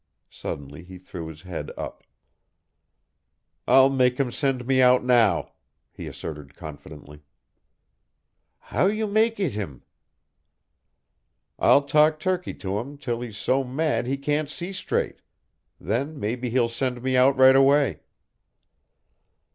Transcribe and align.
Suddenly 0.31 0.83
he 0.83 0.97
threw 0.97 1.27
his 1.27 1.43
head 1.43 1.69
up. 1.77 2.03
"I'll 3.67 3.91
make 3.91 4.19
him 4.19 4.31
send 4.31 4.65
me 4.65 4.81
out 4.81 5.03
now," 5.05 5.51
he 5.91 6.07
asserted 6.07 6.55
confidently. 6.55 7.21
"How 8.73 8.87
you 8.87 9.05
mak' 9.05 9.39
eet 9.39 9.51
him?" 9.53 9.83
"I'll 11.59 11.83
talk 11.83 12.19
turkey 12.19 12.55
to 12.55 12.79
him 12.79 12.97
till 12.97 13.21
he's 13.21 13.37
so 13.37 13.63
mad 13.63 14.07
he 14.07 14.17
can't 14.17 14.49
see 14.49 14.73
straight. 14.73 15.21
Then 15.79 16.19
maybe 16.19 16.49
he'll 16.49 16.67
send 16.67 17.03
me 17.03 17.15
out 17.15 17.37
right 17.37 17.55
away." 17.55 17.99